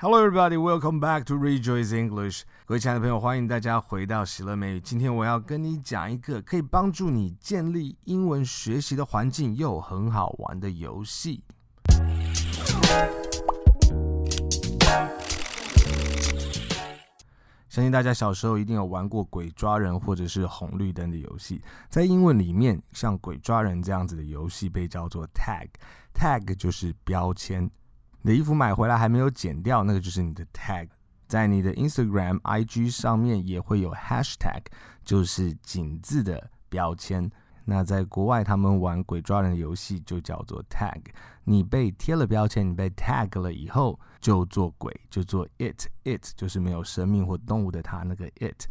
[0.00, 0.56] Hello, everybody.
[0.56, 2.42] Welcome back to Rejoice English.
[2.66, 4.80] 各位亲爱的朋友，欢迎大家回到喜乐美语。
[4.80, 11.42] 今天我要跟你讲一个可以帮助你建立英文学习的环境又很好玩的游戏。
[17.68, 21.60] 相信大家小时候一定有玩过鬼抓人或者是红绿灯的游戏。
[21.90, 25.66] 在英文里面，像鬼抓人这样子的游戏被叫做 tag。
[26.14, 27.68] tag 就是标签。
[28.28, 30.86] 的衣服买回来还没有剪掉，那个就是你的 tag。
[31.26, 34.62] 在你的 Instagram、IG 上面也会有 hashtag，
[35.02, 37.30] 就是井字的标签。
[37.64, 41.00] 那在国外，他们玩鬼抓人的游戏就叫做 tag。
[41.44, 45.86] 你被贴了标签，你被 tag 了以后，就做鬼，就做 it。
[46.04, 48.66] it 就是没有生命或动物的它，那个 it。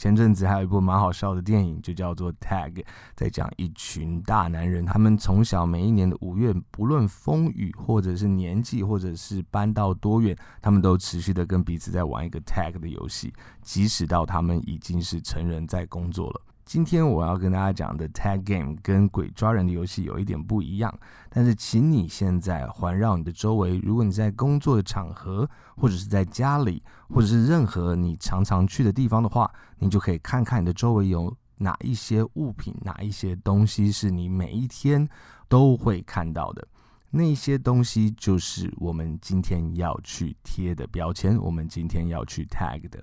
[0.00, 2.72] 前阵子还有一部蛮好笑的电影，就叫做《Tag》，
[3.14, 16.40] 在讲一群大男人，他们从小每一年的五月，不论风雨或者是年纪，或者是搬到多远，他们都持续的跟彼此在玩一个 Tag 的游戏，即使到他们已经是成人在工作了。
[16.64, 20.96] 今天我要跟大家讲的 tag game 跟鬼抓人的游戏有一点不一样，
[21.28, 35.08] 但是请你现在环绕你的周围，如果你在工作的场合，或者是在家里，或者是任何你常常去的地方的话，你就可以看看你的周围有哪一些物品，哪一些东西是你每一天
[35.48, 36.66] 都会看到的。
[37.10, 43.02] 那些东西就是我们今天要去贴的标签，我们今天要去 tag 的。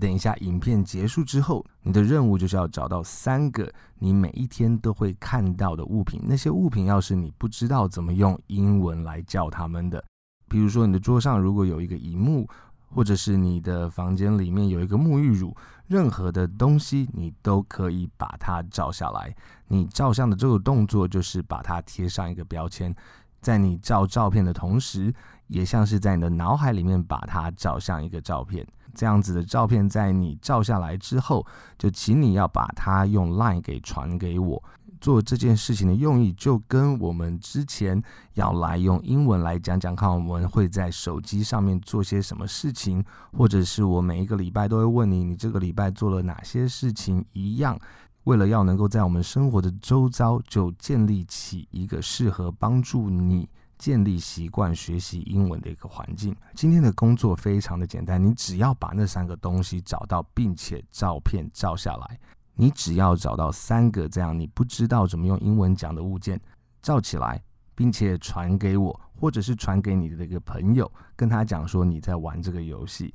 [0.00, 6.20] 等一下，影片结束之后，你的任务就是要找到三个你每一天都会看到的物品。
[6.24, 10.04] 那些物品要是你不知道怎么用英文来叫他们的，
[10.48, 12.48] 比如说你的桌上如果有一个荧幕，
[12.88, 19.34] 或者是你的房间里面有一个沐浴乳，任何的东西你都可以把它照下来。
[19.68, 22.94] 你照相的这个动作就是把它贴上一个标签，
[23.40, 25.14] 在你照照片的同时，
[25.46, 28.66] 也像是在你的脑海里面把它照上一个照片。
[28.96, 31.46] 这样子的照片，在你照下来之后，
[31.78, 34.60] 就请你要把它用 Line 给传给我。
[34.98, 43.04] 做这件事情的用意，就跟我们之前要来用英文来讲讲看，我们会在手机上面做些什么事情，
[43.36, 47.78] 或者是我每一个礼拜都会问你，你这个礼拜做了哪些事情一样。
[48.24, 53.48] 为了要能够在我们生活的周遭，就建立起一个适合帮助你。
[53.78, 56.34] 建立习惯学习英文的一个环境。
[56.54, 62.18] 今天的工作非常的简单，你只要把那三个东西找到，并且照片照下来。
[62.54, 66.40] 你只要找到三个这样你不知道怎么用英文讲的物件，
[66.80, 67.42] 照起来，
[67.74, 73.14] 并且传给我，或者是传给你的一个朋友，跟他讲说你在玩这个游戏。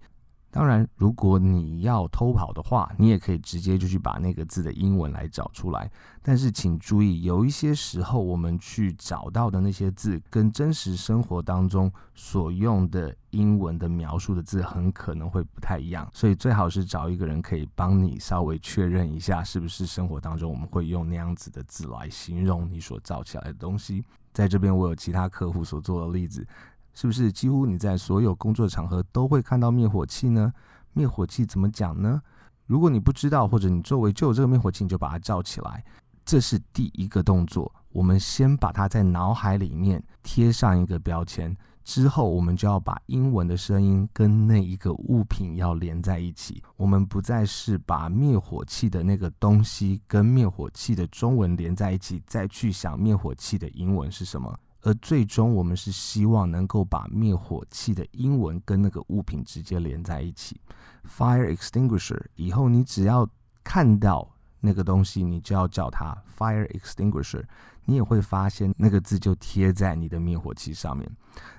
[0.51, 5.89] 当然，如果你要偷跑的话，你也可以直接就去把那个字的英文来找出来。
[6.21, 16.05] 但是请注意，有一些时候我们去找到的那些字，跟真实生活当中所用的英文的描述的字，很可能会不太一样。
[16.13, 24.03] 所以最好是找一个人可以帮你稍微确认一下，是不是生活当中我们会用那样子的字来形容你所造起来的东西。
[24.33, 26.45] 在这边，我有其他客户所做的例子。
[26.93, 30.53] 是不是几乎你在所有工作场合都会看到灭火器呢？
[30.93, 32.21] 灭火器怎么讲呢？
[32.67, 35.83] 如果你不知道，或者你周围就有这个灭火器，你就把它照起来。
[36.23, 37.73] 这是第一个动作。
[37.91, 46.63] 我们先把它在脑海里面贴上一个标签，之后我们就要把英文的声音跟那一个物品要连在一起。
[46.77, 54.57] 我们不再是把灭火器的那个东西跟灭火器的中文连在一起，再去想灭火器的英文是什么。
[54.81, 60.59] 而最终，我们是希望能够把灭火器的英文跟那个物品直接连在一起。
[61.07, 63.27] Fire extinguisher，以后你只要
[63.63, 64.27] 看到
[64.61, 67.43] 那个东西，你就要叫它 fire extinguisher。
[67.85, 71.09] 你也会发现那个字就贴在你的灭火器上面。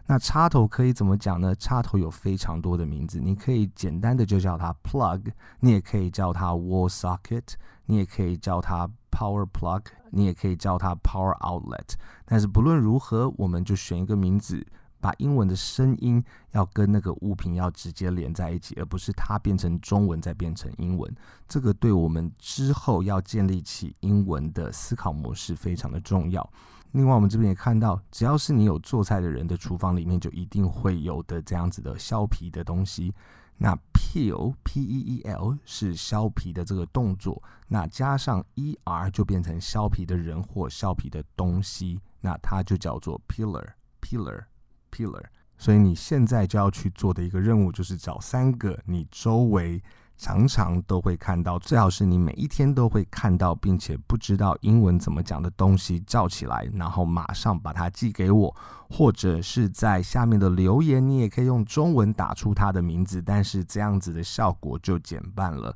[0.06, 1.52] 那插头可以怎么讲呢？
[1.56, 5.20] 插头有非常多的名字，你可以简单的就叫它 plug，
[5.58, 7.54] 你也可以叫它 wall socket，
[7.86, 11.94] 你也可以叫它 power plug，你也可以叫它 power outlet。
[12.24, 14.64] 但是不论如何，我们就选一个名字，
[15.02, 21.12] 把英文的声音要跟那个物品要直接连在一起，而不是它变成中文再变成英文。
[21.49, 26.49] 这个对我们之后要建立起英文的思考模式非常的重要。
[26.93, 33.12] 另外，我们这边也看到，只要是你有做菜的人的厨房里面，就一定会有的这样子的削皮的东西。
[33.58, 43.66] 那 peel p e e l 是削皮的这个动作，那加上 e r 就变成削皮的人或削皮的东西，那它就叫做 peeler
[44.00, 44.44] peeler
[44.94, 45.24] pillar，。
[45.56, 49.82] 所以你现在就要去做的一个任务，就是找三个你周围
[50.16, 58.54] 常常都会看到，最好是你每一天都会看到，并且不知道英文怎么讲的东西照起来，然后马上把它寄给我，
[58.90, 65.74] 或者是在下面的留言，你也可以用中文打出它的名字，但是这样子的效果就减半了。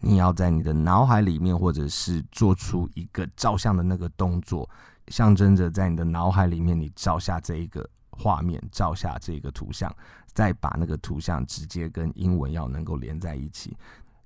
[0.00, 4.68] 你要在你的脑海里面，或者是做出一个照相的那个动作，
[5.08, 9.94] 象征着在你的脑海里面，你照下这一个画面，照下这个图像。
[10.32, 13.76] 再把那个图像直接跟英文要能够连在一起，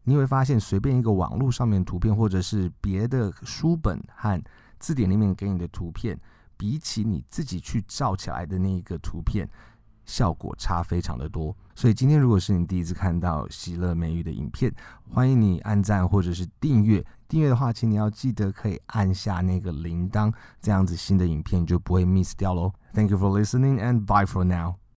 [0.04, 4.42] 你会发现随便一个网络上面图片，或者是别的书本和
[4.78, 6.18] 字典里面给你的图片，
[6.56, 9.46] 比起你自己去照起来的那一个图片，
[10.06, 11.54] 效果差非常的多。
[11.74, 14.74] 所以今天如果是你第一次看到喜乐美语的影片，
[15.10, 17.04] 欢迎你按赞或者是订阅。
[17.28, 20.32] 订阅的话，请你要记得可以按下那个铃铛，
[20.62, 22.72] 这样子新的影片就不会 miss 掉喽。
[22.94, 24.78] Thank you for listening and bye for now.